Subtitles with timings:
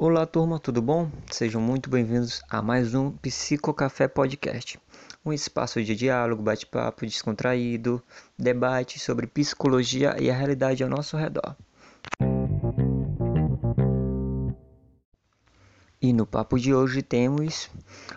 [0.00, 1.10] Olá, turma, tudo bom?
[1.28, 4.78] Sejam muito bem-vindos a mais um Psicocafé Podcast,
[5.26, 8.00] um espaço de diálogo, bate-papo descontraído,
[8.38, 11.56] debate sobre psicologia e a realidade ao nosso redor.
[16.00, 17.68] E no papo de hoje temos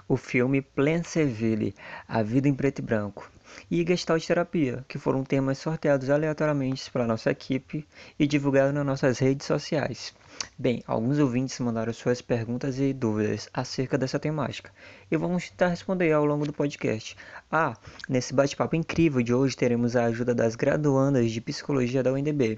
[0.07, 1.73] o filme Planceville,
[2.07, 3.30] A Vida em Preto e Branco,
[3.69, 7.87] e Gestalt Terapia, que foram temas sorteados aleatoriamente pela nossa equipe
[8.19, 10.13] e divulgados nas nossas redes sociais.
[10.57, 14.71] Bem, alguns ouvintes mandaram suas perguntas e dúvidas acerca dessa temática
[15.09, 17.15] e vamos tentar responder ao longo do podcast.
[17.51, 17.75] Ah,
[18.07, 22.57] nesse bate-papo incrível de hoje teremos a ajuda das graduandas de psicologia da UNDB,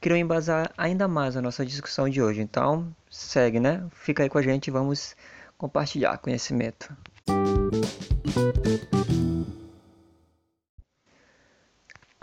[0.00, 2.40] que irão embasar ainda mais a nossa discussão de hoje.
[2.40, 3.84] Então, segue, né?
[3.92, 5.14] Fica aí com a gente e vamos
[5.56, 6.94] compartilhar conhecimento.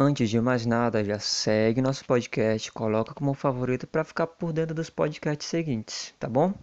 [0.02, 4.74] Antes de mais nada, já segue nosso podcast, coloca como favorito para ficar por dentro
[4.74, 6.54] dos podcasts seguintes, tá bom?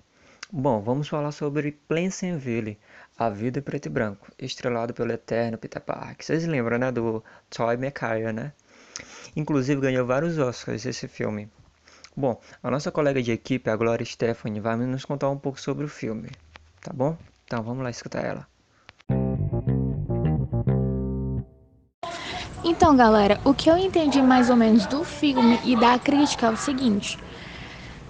[0.50, 2.78] Bom, vamos falar sobre Plainville,
[3.18, 6.24] A Vida em Preto e Branco, estrelado pelo eterno Peter Parker.
[6.24, 8.54] Vocês lembram, né, do Toy McCarry, né?
[9.36, 11.50] Inclusive ganhou vários Oscars esse filme.
[12.16, 15.84] Bom, a nossa colega de equipe, a Gloria Stephanie, vai nos contar um pouco sobre
[15.84, 16.30] o filme,
[16.80, 17.18] tá bom?
[17.44, 18.55] Então vamos lá escutar ela.
[22.68, 26.50] Então, galera, o que eu entendi mais ou menos do filme e da crítica é
[26.50, 27.16] o seguinte: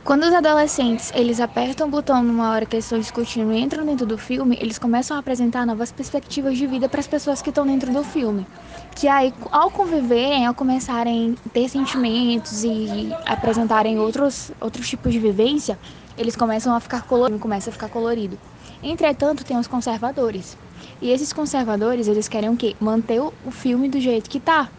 [0.03, 3.85] quando os adolescentes eles apertam o botão numa hora que eles estão discutindo e entram
[3.85, 7.51] dentro do filme, eles começam a apresentar novas perspectivas de vida para as pessoas que
[7.51, 8.47] estão dentro do filme.
[8.95, 15.19] Que aí, ao conviverem, ao começarem a ter sentimentos e apresentarem outros, outros tipos de
[15.19, 15.79] vivência,
[16.17, 18.39] eles começam a ficar colorido, começa a ficar colorido.
[18.83, 20.57] Entretanto, tem os conservadores,
[21.01, 22.77] e esses conservadores, eles querem o quê?
[22.81, 24.71] Manter o filme do jeito que tá.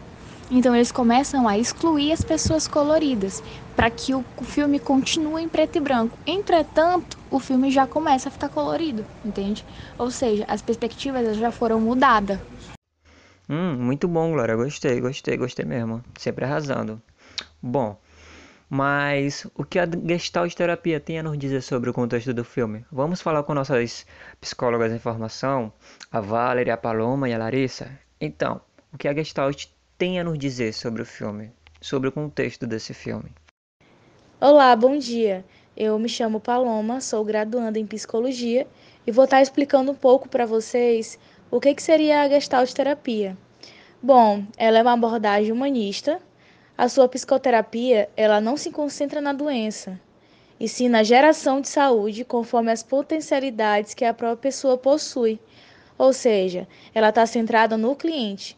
[0.50, 3.42] Então eles começam a excluir as pessoas coloridas
[3.76, 6.18] para que o filme continue em preto e branco.
[6.26, 9.64] Entretanto, o filme já começa a ficar colorido, entende?
[9.98, 12.40] Ou seja, as perspectivas já foram mudadas.
[13.48, 14.56] Hum, muito bom, Glória.
[14.56, 16.02] Gostei, gostei, gostei mesmo.
[16.18, 17.00] Sempre arrasando.
[17.62, 17.98] Bom,
[18.68, 22.84] mas o que a Gestalt terapia tem a nos dizer sobre o contexto do filme?
[22.92, 24.04] Vamos falar com nossas
[24.40, 25.72] psicólogas em formação,
[26.12, 27.90] a Valerie, a Paloma e a Larissa?
[28.20, 28.60] Então,
[28.92, 32.92] o que a Gestalt tem a nos dizer sobre o filme, sobre o contexto desse
[32.92, 33.30] filme?
[34.40, 35.44] Olá, bom dia.
[35.74, 38.66] Eu me chamo Paloma, sou graduanda em psicologia
[39.06, 41.18] e vou estar explicando um pouco para vocês
[41.50, 43.36] o que, que seria a Gestalt terapia.
[44.02, 46.20] Bom, ela é uma abordagem humanista
[46.78, 50.00] a sua psicoterapia, ela não se concentra na doença,
[50.60, 55.40] e sim na geração de saúde conforme as potencialidades que a própria pessoa possui.
[55.98, 58.56] Ou seja, ela está centrada no cliente.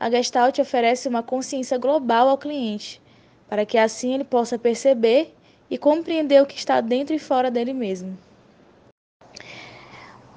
[0.00, 3.02] A Gestalt oferece uma consciência global ao cliente,
[3.50, 5.34] para que assim ele possa perceber
[5.70, 8.16] e compreender o que está dentro e fora dele mesmo.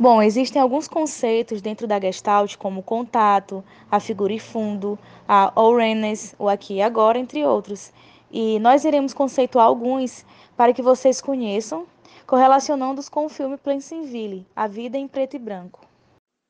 [0.01, 4.97] Bom, existem alguns conceitos dentro da Gestalt, como contato, a figura e fundo,
[5.27, 7.93] a awareness, o aqui e agora, entre outros.
[8.31, 10.25] E nós iremos conceituar alguns
[10.57, 11.85] para que vocês conheçam,
[12.25, 15.87] correlacionando-os com o filme Plainville, A Vida em Preto e Branco.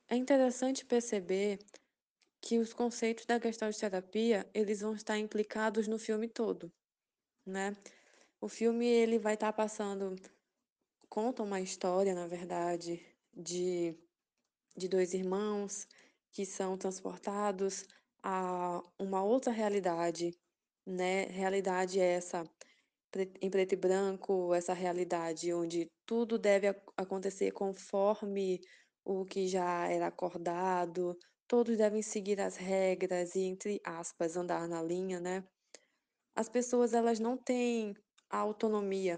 [0.09, 1.59] É interessante perceber
[2.41, 6.71] que os conceitos da Gestalt terapia, eles vão estar implicados no filme todo,
[7.45, 7.75] né?
[8.39, 10.15] O filme ele vai estar passando
[11.09, 13.97] conta uma história, na verdade, de,
[14.75, 15.87] de dois irmãos
[16.31, 17.85] que são transportados
[18.23, 20.31] a uma outra realidade,
[20.85, 21.25] né?
[21.25, 22.43] Realidade essa
[23.41, 28.61] em preto e branco, essa realidade onde tudo deve acontecer conforme
[29.03, 31.17] o que já era acordado,
[31.47, 35.43] todos devem seguir as regras e, entre aspas, andar na linha, né?
[36.33, 37.93] As pessoas, elas não têm
[38.29, 39.17] autonomia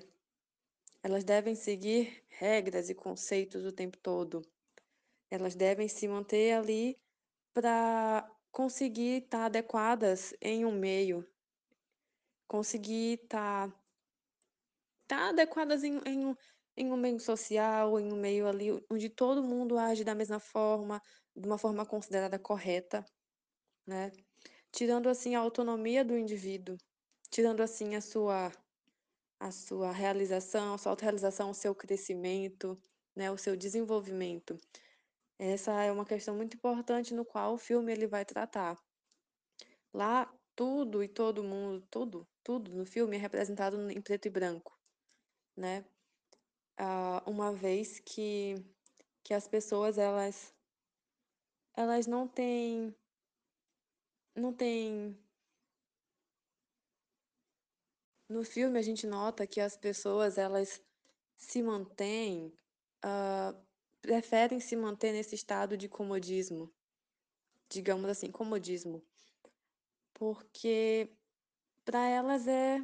[1.04, 4.42] elas devem seguir regras e conceitos o tempo todo.
[5.30, 6.98] Elas devem se manter ali
[7.54, 11.28] para conseguir estar tá adequadas em um meio,
[12.48, 13.78] conseguir estar tá,
[15.08, 16.36] tá adequadas em, em, um,
[16.78, 21.02] em um meio social, em um meio ali onde todo mundo age da mesma forma,
[21.36, 23.04] de uma forma considerada correta,
[23.86, 24.12] né?
[24.72, 26.78] Tirando assim a autonomia do indivíduo,
[27.30, 28.52] tirando assim a sua
[29.44, 32.80] a sua realização, a sua autorrealização, o seu crescimento,
[33.14, 34.58] né, o seu desenvolvimento.
[35.38, 38.82] Essa é uma questão muito importante no qual o filme ele vai tratar.
[39.94, 44.80] Lá, tudo e todo mundo, tudo, tudo no filme é representado em preto e branco,
[45.58, 45.84] né?
[46.78, 48.56] Ah, uma vez que,
[49.26, 50.56] que as pessoas, elas,
[51.76, 52.96] elas não têm,
[54.34, 55.18] não têm
[58.34, 60.82] No filme a gente nota que as pessoas elas
[61.38, 62.52] se mantêm,
[63.06, 63.56] uh,
[64.02, 66.74] preferem se manter nesse estado de comodismo,
[67.70, 69.06] digamos assim, comodismo,
[70.16, 71.16] porque
[71.86, 72.84] para elas é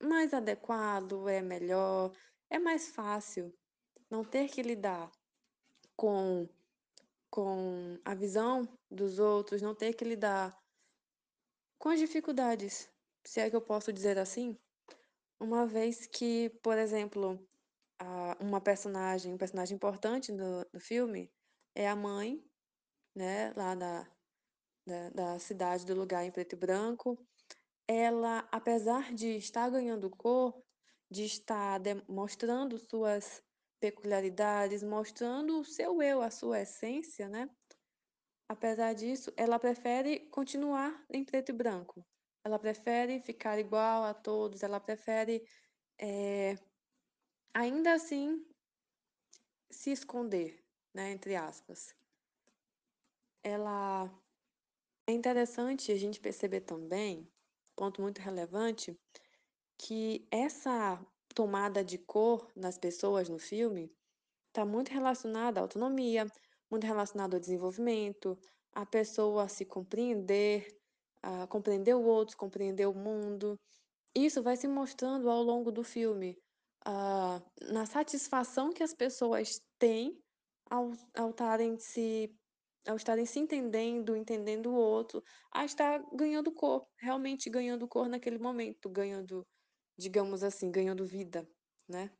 [0.00, 2.12] mais adequado, é melhor,
[2.48, 3.52] é mais fácil
[4.08, 5.10] não ter que lidar
[5.96, 6.48] com,
[7.28, 10.56] com a visão dos outros, não ter que lidar
[11.76, 12.89] com as dificuldades,
[13.24, 14.58] se é que eu posso dizer assim,
[15.40, 17.46] uma vez que, por exemplo,
[18.40, 21.30] uma personagem, um personagem importante no, no filme
[21.74, 22.42] é a mãe,
[23.14, 24.10] né, lá da,
[24.86, 27.18] da, da cidade do lugar em preto e branco.
[27.86, 30.62] Ela, apesar de estar ganhando cor,
[31.10, 33.42] de estar mostrando suas
[33.80, 37.50] peculiaridades, mostrando o seu eu, a sua essência, né?
[38.48, 42.04] Apesar disso, ela prefere continuar em preto e branco.
[42.44, 45.46] Ela prefere ficar igual a todos, ela prefere,
[45.98, 46.56] é,
[47.54, 48.44] ainda assim,
[49.70, 50.64] se esconder,
[50.94, 51.94] né, entre aspas.
[53.42, 54.10] Ela
[55.06, 57.30] é interessante a gente perceber também,
[57.76, 58.98] ponto muito relevante,
[59.78, 61.04] que essa
[61.34, 63.90] tomada de cor nas pessoas no filme
[64.48, 66.26] está muito relacionada à autonomia,
[66.70, 68.38] muito relacionado ao desenvolvimento,
[68.72, 70.79] a pessoa se compreender,
[71.22, 73.58] a compreender o outro, compreender o mundo.
[74.14, 76.36] Isso vai se mostrando ao longo do filme,
[76.86, 80.18] uh, na satisfação que as pessoas têm
[80.68, 82.34] ao, ao estarem se
[82.88, 85.22] ao estarem se entendendo, entendendo o outro,
[85.52, 89.46] a estar ganhando cor, realmente ganhando cor naquele momento, ganhando,
[89.98, 91.46] digamos assim, ganhando vida,
[91.86, 92.10] né?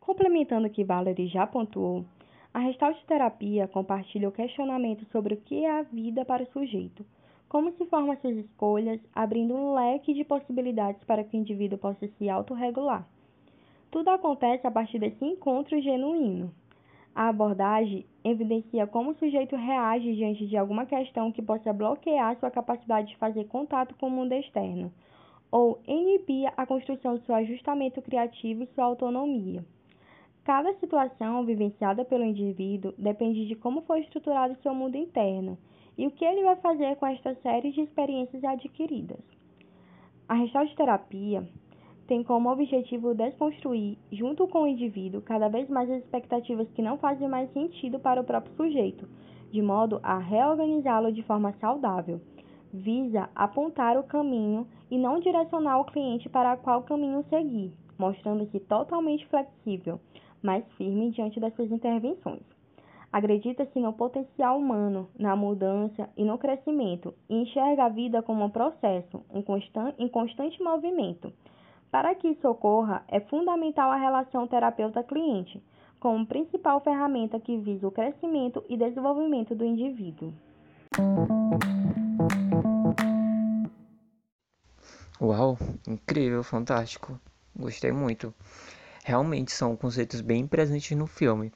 [0.00, 2.06] Complementando o que Valerie já pontuou,
[2.54, 7.04] a Restart Terapia compartilha o questionamento sobre o que é a vida para o sujeito,
[7.48, 12.08] como se forma suas escolhas, abrindo um leque de possibilidades para que o indivíduo possa
[12.18, 13.06] se autorregular.
[13.90, 16.52] Tudo acontece a partir desse encontro genuíno.
[17.14, 22.50] A abordagem evidencia como o sujeito reage diante de alguma questão que possa bloquear sua
[22.50, 24.92] capacidade de fazer contato com o mundo externo,
[25.50, 29.64] ou inibir a construção de seu ajustamento criativo e sua autonomia.
[30.44, 35.56] Cada situação vivenciada pelo indivíduo depende de como foi estruturado seu mundo interno
[35.96, 39.20] e o que ele vai fazer com esta série de experiências adquiridas.
[40.28, 40.36] A
[40.76, 41.46] terapia
[42.06, 46.98] tem como objetivo desconstruir, junto com o indivíduo, cada vez mais as expectativas que não
[46.98, 49.08] fazem mais sentido para o próprio sujeito,
[49.50, 52.20] de modo a reorganizá-lo de forma saudável.
[52.72, 59.26] Visa apontar o caminho e não direcionar o cliente para qual caminho seguir, mostrando-se totalmente
[59.26, 60.00] flexível
[60.42, 62.55] mais firme diante das suas intervenções.
[63.16, 68.50] Acredita-se no potencial humano, na mudança e no crescimento, e enxerga a vida como um
[68.50, 71.32] processo um constan em constante movimento.
[71.90, 75.62] Para que isso ocorra, é fundamental a relação terapeuta-cliente,
[75.98, 80.30] como principal ferramenta que visa o crescimento e desenvolvimento do indivíduo.
[85.18, 85.56] Uau,
[85.88, 87.18] incrível, fantástico.
[87.58, 88.34] Gostei muito
[89.06, 91.52] realmente são conceitos bem presentes no filme.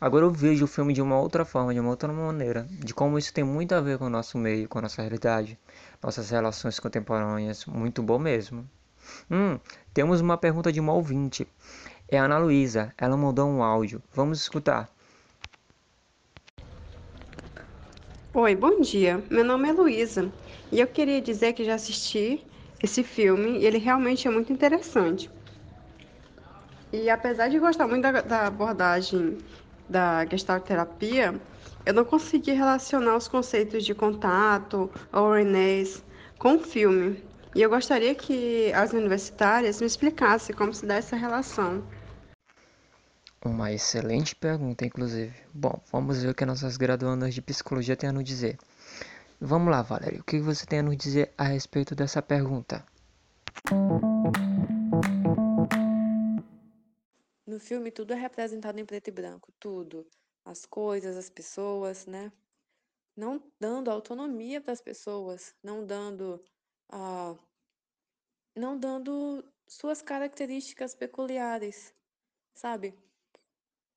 [0.00, 3.18] Agora eu vejo o filme de uma outra forma, de uma outra maneira, de como
[3.18, 5.58] isso tem muito a ver com o nosso meio, com a nossa realidade,
[6.02, 8.66] nossas relações contemporâneas, muito bom mesmo.
[9.30, 9.58] Hum,
[9.92, 11.46] temos uma pergunta de uma ouvinte.
[12.08, 14.02] É a Ana Luísa, ela mandou um áudio.
[14.14, 14.88] Vamos escutar.
[18.32, 19.22] Oi, bom dia.
[19.30, 20.32] Meu nome é Luísa
[20.72, 22.42] e eu queria dizer que já assisti
[22.82, 25.35] esse filme e ele realmente é muito interessante.
[26.92, 29.38] E apesar de gostar muito da, da abordagem
[29.88, 31.34] da gestalterapia,
[31.84, 36.04] eu não consegui relacionar os conceitos de contato, ONS,
[36.38, 37.22] com o filme.
[37.54, 41.82] E eu gostaria que as universitárias me explicassem como se dá essa relação.
[43.44, 45.32] Uma excelente pergunta, inclusive.
[45.54, 48.58] Bom, vamos ver o que nossas graduandas de psicologia têm a nos dizer.
[49.40, 52.84] Vamos lá, Valério, o que você tem a nos dizer a respeito dessa pergunta?
[57.56, 60.06] No filme tudo é representado em preto e branco, tudo.
[60.44, 62.30] As coisas, as pessoas, né?
[63.16, 66.44] Não dando autonomia para as pessoas, não dando
[66.90, 67.38] a uh,
[68.54, 71.94] não dando suas características peculiares,
[72.52, 72.88] sabe?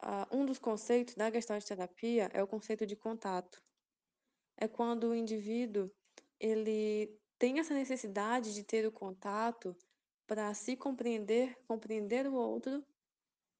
[0.02, 3.62] Uh, um dos conceitos da Gestalt terapia é o conceito de contato.
[4.56, 5.92] É quando o indivíduo
[6.40, 9.76] ele tem essa necessidade de ter o contato
[10.26, 12.82] para se compreender, compreender o outro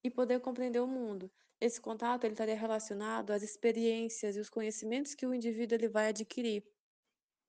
[0.04, 1.32] e poder compreender o mundo.
[1.60, 6.08] Esse contato ele estaria relacionado às experiências e os conhecimentos que o indivíduo ele vai
[6.10, 6.64] adquirir,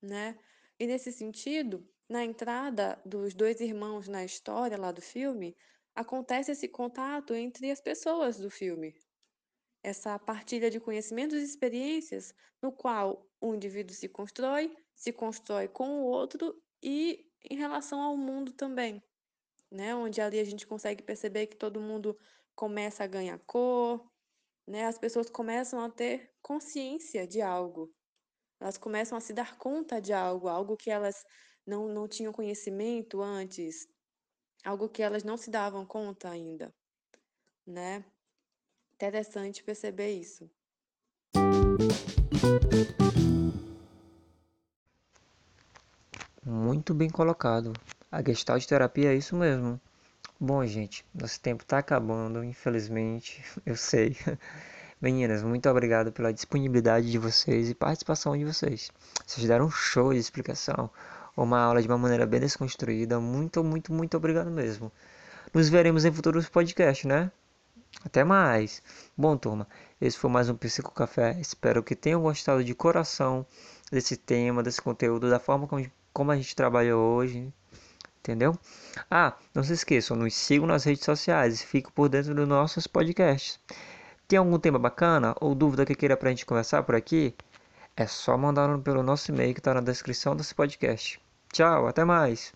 [0.02, 0.38] né?
[0.78, 5.56] E nesse sentido, na entrada dos dois irmãos na história lá do filme,
[5.94, 8.94] acontece esse contato entre as pessoas do filme.
[9.82, 16.00] Essa partilha de conhecimentos e experiências no qual o indivíduo se constrói, se constrói com
[16.00, 19.02] o outro e em relação ao mundo também,
[19.70, 19.94] né?
[19.94, 22.18] Onde ali a gente consegue perceber que todo mundo
[22.60, 24.06] começa a ganhar cor,
[24.68, 24.84] né?
[24.84, 27.90] As pessoas começam a ter consciência de algo.
[28.60, 31.24] Elas começam a se dar conta de algo, algo que elas
[31.66, 33.88] não, não tinham conhecimento antes,
[34.62, 36.70] algo que elas não se davam conta ainda,
[37.66, 38.04] né?
[38.92, 40.50] Interessante perceber isso.
[46.44, 47.72] Muito bem colocado.
[48.12, 49.80] A Gestalt terapia é isso mesmo.
[50.42, 54.16] Bom, gente, nosso tempo está acabando, infelizmente, eu sei.
[54.98, 58.90] Meninas, muito obrigado pela disponibilidade de vocês e participação de vocês.
[59.26, 60.88] Vocês deram um show de explicação,
[61.36, 63.20] uma aula de uma maneira bem desconstruída.
[63.20, 64.90] Muito, muito, muito obrigado mesmo.
[65.52, 67.30] Nos veremos em futuros podcasts, né?
[68.02, 68.82] Até mais.
[69.14, 69.68] Bom, turma,
[70.00, 71.38] esse foi mais um Psico Café.
[71.38, 73.44] Espero que tenham gostado de coração
[73.92, 77.52] desse tema, desse conteúdo, da forma como, como a gente trabalha hoje.
[78.20, 78.56] Entendeu?
[79.10, 82.86] Ah, não se esqueçam, nos sigam nas redes sociais e fiquem por dentro dos nossos
[82.86, 83.58] podcasts.
[84.28, 87.34] Tem algum tema bacana ou dúvida que queira pra gente conversar por aqui?
[87.96, 91.20] É só mandar pelo nosso e-mail que está na descrição desse podcast.
[91.52, 92.52] Tchau, até mais!